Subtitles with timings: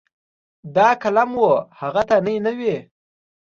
[0.75, 1.47] دا قلم و
[1.79, 2.75] هغه ته نی نه وي.